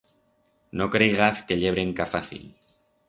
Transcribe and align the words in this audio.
No 0.79 0.87
creigaz 0.95 1.43
que 1.51 1.59
ye 1.65 1.75
brenca 1.77 2.09
fácil. 2.15 2.49